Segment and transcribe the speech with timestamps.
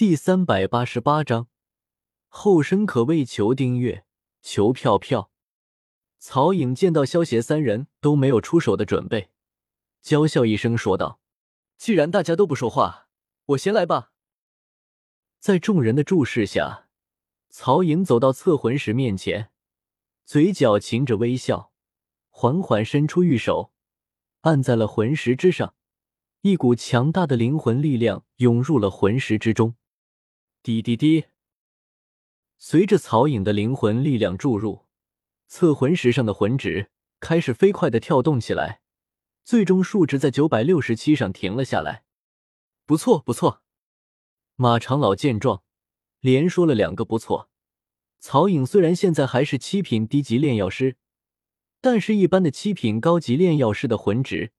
[0.00, 1.48] 第三百八十八章，
[2.28, 4.06] 后生可畏，求订阅，
[4.40, 5.30] 求票票。
[6.18, 9.28] 曹颖见到萧协三人都没有出手的准备，
[10.00, 11.20] 娇笑一声说道
[11.76, 13.08] ：“既然大家都不说话，
[13.44, 14.12] 我先来吧。”
[15.38, 16.88] 在众人的注视下，
[17.50, 19.50] 曹颖走到测魂石面前，
[20.24, 21.72] 嘴角噙着微笑，
[22.30, 23.74] 缓缓伸出玉手，
[24.40, 25.74] 按在了魂石之上，
[26.40, 29.74] 一股强大的灵魂力量涌入了魂石之中。
[30.62, 31.24] 滴滴滴，
[32.58, 34.84] 随着曹颖的灵魂力量注入，
[35.48, 38.82] 测魂石上的魂值开始飞快的跳动起来，
[39.42, 42.04] 最终数值在九百六十七上停了下来。
[42.84, 43.62] 不错，不错。
[44.56, 45.62] 马长老见状，
[46.20, 47.48] 连说了两个不错。
[48.18, 50.98] 曹颖虽然现在还是七品低级炼药师，
[51.80, 54.52] 但是一般的七品高级炼药师的魂值，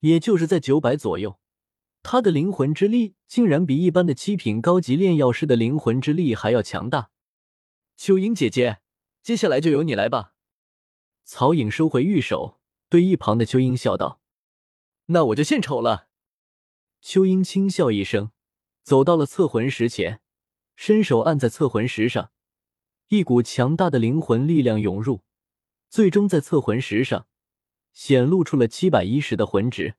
[0.00, 1.38] 也就是在九百左右。
[2.04, 7.10] 他的灵魂之力竟然比一般的七品高级炼药师的灵魂之力还要强大。
[7.96, 8.80] 秋英姐姐，
[9.22, 10.34] 接下来就由你来吧。
[11.24, 14.20] 曹颖收回玉手，对一旁的秋英笑道
[15.06, 16.08] ：“那我就献丑了。”
[17.00, 18.32] 秋英轻笑一声，
[18.82, 20.20] 走到了测魂石前，
[20.76, 22.32] 伸手按在测魂石上，
[23.08, 25.22] 一股强大的灵魂力量涌入，
[25.88, 27.26] 最终在测魂石上
[27.94, 29.94] 显露出了七百一十的魂值。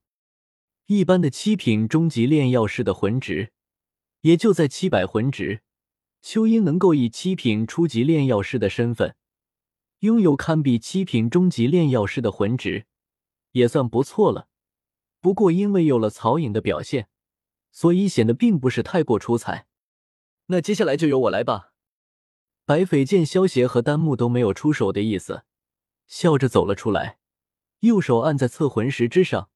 [0.87, 3.51] 一般的七品中级炼药师的魂值，
[4.21, 5.61] 也就在七百魂值。
[6.21, 9.15] 秋英能够以七品初级炼药师的身份，
[9.99, 12.85] 拥有堪比七品中级炼药师的魂值，
[13.53, 14.47] 也算不错了。
[15.19, 17.07] 不过因为有了曹颖的表现，
[17.71, 19.65] 所以显得并不是太过出彩。
[20.47, 21.73] 那接下来就由我来吧。
[22.63, 25.45] 白匪见萧协和丹木都没有出手的意思，
[26.05, 27.17] 笑着走了出来，
[27.79, 29.49] 右手按在测魂石之上。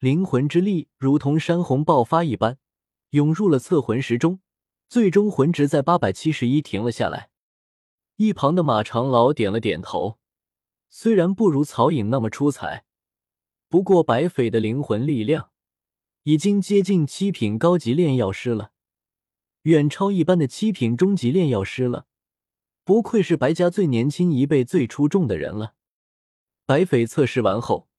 [0.00, 2.56] 灵魂之力如同山洪爆发一般，
[3.10, 4.40] 涌入了测魂石中，
[4.88, 7.28] 最终魂值在八百七十一停了下来。
[8.16, 10.18] 一旁的马长老点了点头，
[10.88, 12.86] 虽然不如曹颖那么出彩，
[13.68, 15.50] 不过白匪的灵魂力量
[16.22, 18.72] 已经接近七品高级炼药师了，
[19.64, 22.06] 远超一般的七品中级炼药师了。
[22.84, 25.74] 不愧是白家最年轻一辈、最出众的人了。
[26.64, 27.89] 白匪测试完后。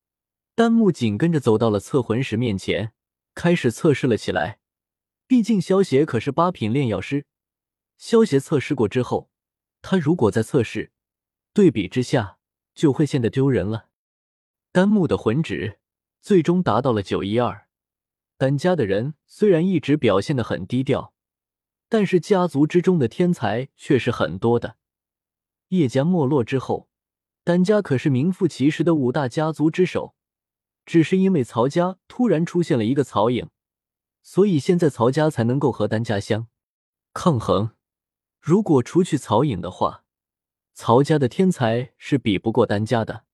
[0.54, 2.94] 丹木紧跟着走到了测魂石面前，
[3.34, 4.60] 开始测试了起来。
[5.26, 7.26] 毕竟萧协可是八品炼药师，
[7.98, 9.30] 萧协测试过之后，
[9.82, 10.92] 他如果再测试，
[11.54, 12.38] 对比之下
[12.76, 13.88] 就会显得丢人了。
[14.74, 15.80] 丹木的魂值
[16.20, 17.68] 最终达到了九一二。
[18.38, 21.14] 丹家的人虽然一直表现的很低调，
[21.88, 24.76] 但是家族之中的天才却是很多的。
[25.70, 26.90] 叶家没落之后，
[27.46, 30.14] 丹家可是名副其实的五大家族之首。
[30.86, 33.50] 只是因为曹家突然出现了一个曹颖，
[34.22, 36.48] 所以现在曹家才能够和丹家相
[37.14, 37.72] 抗衡。
[38.40, 40.04] 如果除去曹颖的话，
[40.74, 43.26] 曹家的天才是比不过丹家的。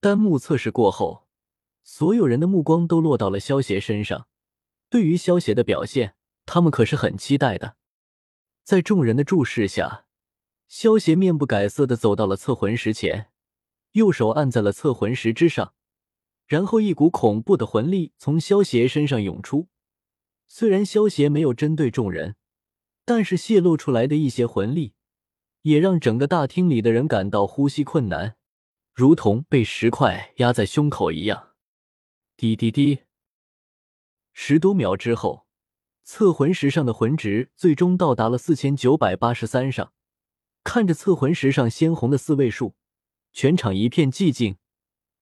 [0.00, 1.26] 丹木测试过后，
[1.82, 4.26] 所有人的目光都落到了萧协身上。
[4.88, 6.14] 对于萧协的表现，
[6.46, 7.76] 他们可是很期待的。
[8.62, 10.06] 在众人的注视下，
[10.68, 13.30] 萧协面不改色的走到了测魂石前，
[13.92, 15.74] 右手按在了测魂石之上。
[16.46, 19.68] 然后，一股恐怖的魂力从萧邪身上涌出。
[20.46, 22.36] 虽然萧邪没有针对众人，
[23.04, 24.94] 但是泄露出来的一些魂力，
[25.62, 28.36] 也让整个大厅里的人感到呼吸困难，
[28.92, 31.54] 如同被石块压在胸口一样。
[32.36, 33.00] 滴滴滴，
[34.32, 35.46] 十多秒之后，
[36.02, 39.92] 测魂石上的魂值最终到达了四千九百八十三上。
[40.62, 42.74] 看着测魂石上鲜红的四位数，
[43.32, 44.56] 全场一片寂静。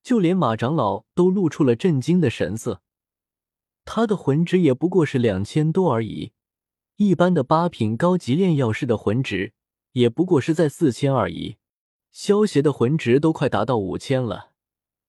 [0.03, 2.83] 就连马长老都露出了震惊的神色，
[3.85, 6.33] 他的魂值也不过是两千多而已，
[6.97, 9.53] 一般的八品高级炼药师的魂值
[9.93, 11.57] 也不过是在四千而已。
[12.11, 14.51] 萧协的魂值都快达到五千了，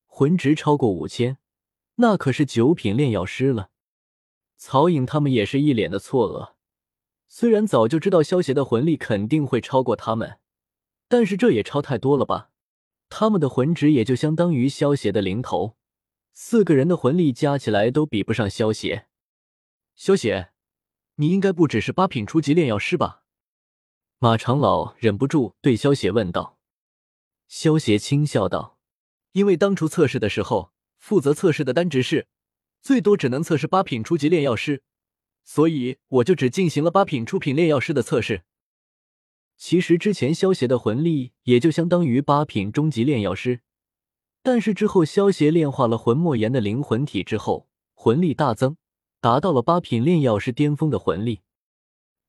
[0.05, 1.37] 魂值超过五千，
[1.95, 3.71] 那可是九品炼药师了。
[4.55, 6.53] 曹颖他们也是一脸的错愕，
[7.27, 10.39] 虽然早就知道萧协的魂力肯定会超过他们，
[11.09, 12.51] 但是这也超太多了吧？
[13.15, 15.77] 他们的魂值也就相当于萧协的零头，
[16.31, 19.05] 四个人的魂力加起来都比不上萧协。
[19.95, 20.49] 萧协，
[21.17, 23.21] 你应该不只是八品初级炼药师吧？
[24.17, 26.57] 马长老忍不住对萧协问道。
[27.47, 28.79] 萧协轻笑道
[29.33, 32.27] ：“因为当初测试的时候，负责测试的单值是
[32.81, 34.81] 最多只能测试八品初级炼药师，
[35.43, 38.41] 所以我就只进行了八品初品炼药师的测试。”
[39.65, 43.61] 其实之前萧协的魂力也就相当于八品中级炼药师，
[44.41, 48.75] 但是之后萧协炼化了魂莫言的灵魂体之后，魂力大增，
[49.21, 51.43] 达到了八品炼药师巅峰的魂力。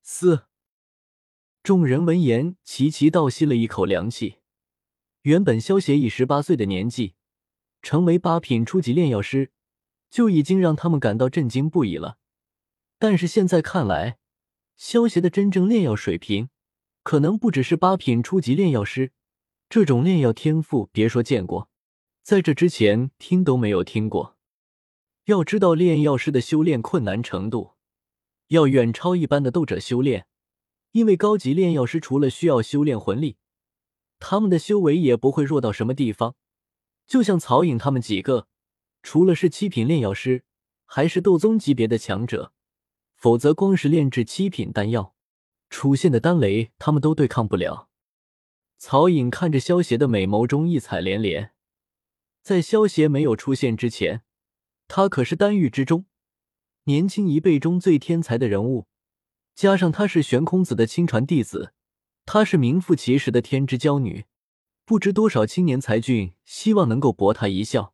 [0.00, 0.44] 四！
[1.64, 4.36] 众人闻言齐齐倒吸了一口凉气。
[5.22, 7.14] 原本萧协以十八岁的年纪
[7.82, 9.50] 成为八品初级炼药师，
[10.08, 12.19] 就已经让他们感到震惊不已了。
[13.00, 14.19] 但是现在看来，
[14.76, 16.50] 萧协的真正炼药水平
[17.05, 19.12] 可能不只是八品初级炼药师。
[19.69, 21.69] 这种炼药天赋，别说见过，
[22.23, 24.37] 在这之前听都没有听过。
[25.27, 27.73] 要知道，炼药师的修炼困难程度
[28.49, 30.27] 要远超一般的斗者修炼，
[30.93, 33.37] 因为高级炼药师除了需要修炼魂力。
[34.19, 36.37] 他们的修为也不会弱到什么地方，
[37.06, 38.49] 就像曹颖他们几个，
[39.03, 40.45] 除了是七品炼药师，
[40.87, 42.53] 还是斗宗级别的强者，
[43.17, 45.13] 否则光是炼制七品丹药，
[45.75, 47.88] 出现的丹雷他们都对抗不了。
[48.79, 51.50] 曹颖看着萧邪的美眸中异彩连连，
[52.43, 54.23] 在萧邪没有出现之前，
[54.87, 56.06] 他可是丹域之中
[56.85, 58.87] 年轻一辈中最天才的人物，
[59.56, 61.73] 加上他是玄空子的亲传弟子。
[62.25, 64.25] 她是名副其实的天之娇女，
[64.87, 67.93] 不知多少青年才俊希望能够博她一笑，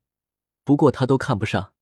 [0.62, 1.72] 不过她都看不上。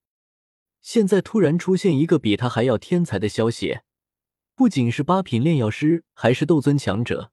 [0.80, 3.84] 现在突然出现一个比她还要天才的萧邪，
[4.58, 7.30] 不仅是八品炼药师，还是斗尊强者，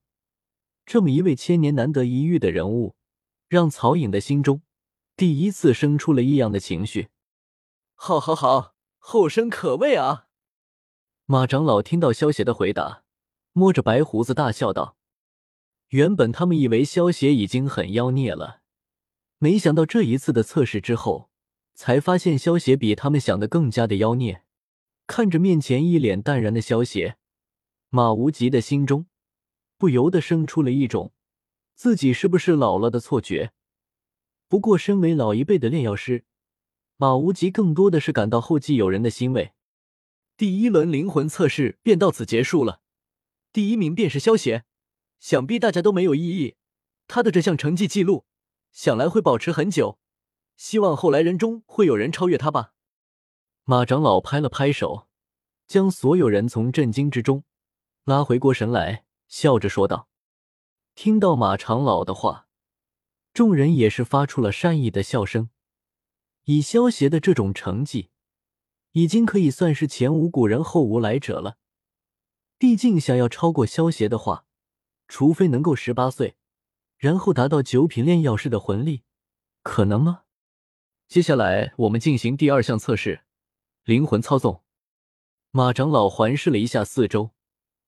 [0.86, 2.94] 这么一位千年难得一遇的人物，
[3.48, 4.62] 让曹颖的心中
[5.18, 7.08] 第一次生出了异样的情绪。
[7.96, 10.28] 好，好，好，后生可畏啊！
[11.26, 13.02] 马长老听到萧邪的回答，
[13.54, 14.96] 摸着白胡子大笑道。
[15.88, 18.62] 原本他们以为萧协已经很妖孽了，
[19.40, 21.32] 没想到这一次的测试之后，
[21.74, 24.45] 才发现萧协比他们想的更加的妖孽。
[25.08, 27.18] 看着面前一脸淡然的萧协，
[27.90, 29.08] 马无极的心中
[29.78, 31.14] 不由得生出了一种
[31.76, 33.52] 自己是不是老了的错觉。
[34.48, 36.24] 不过，身为老一辈的炼药师，
[36.98, 39.54] 马无极更多的是感到后继有人的欣慰。
[40.38, 42.82] 第一轮灵魂测试便到此结束了，
[43.52, 44.66] 第一名便是萧协。
[45.20, 46.56] 想必大家都没有异议，
[47.08, 48.26] 他的这项成绩记录，
[48.72, 49.98] 想来会保持很久。
[50.56, 52.75] 希望后来人中会有人超越他吧。
[53.68, 55.08] 马长老拍了拍手，
[55.66, 57.44] 将所有人从震惊之中
[58.04, 60.08] 拉回过神来，笑着说道
[60.94, 62.48] ：“听到马长老的话，
[63.34, 65.50] 众人也是发出了善意的笑声。
[66.44, 68.12] 以萧协的这种成绩，
[68.92, 71.58] 已经可以算是前无古人后无来者了。
[72.60, 74.46] 毕竟想要超过萧协的话，
[75.08, 76.36] 除非能够十八岁，
[77.00, 79.02] 然后达到九品炼药师的魂力，
[79.64, 80.26] 可能吗？
[81.08, 83.25] 接下来我们进行第二项测试，
[83.86, 84.64] 灵魂操纵。
[85.52, 87.36] 马长老环视了一下四周，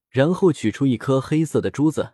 [0.09, 2.13] 然后取出一颗黑色的珠子，